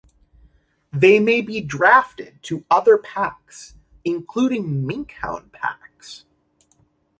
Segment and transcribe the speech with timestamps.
[0.91, 6.25] They may be drafted to other packs, including minkhound packs.